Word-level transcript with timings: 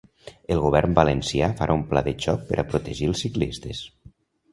El 0.53 0.59
govern 0.61 0.95
valencià 0.99 1.49
farà 1.59 1.75
un 1.79 1.83
pla 1.91 2.03
de 2.07 2.13
xoc 2.25 2.47
per 2.47 2.57
a 2.61 2.65
protegir 2.71 3.11
els 3.11 3.23
ciclistes. 3.27 3.83